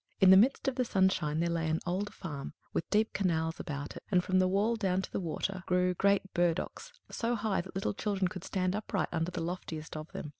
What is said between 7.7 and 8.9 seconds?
little children could stand